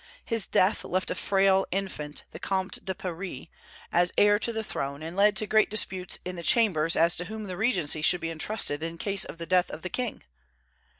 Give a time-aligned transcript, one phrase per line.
[0.25, 3.45] His death left a frail infant, the Comte de Paris,
[3.91, 7.25] as heir to the throne, and led to great disputes in the Chambers as to
[7.25, 10.23] whom the regency should be intrusted in case of the death of the king.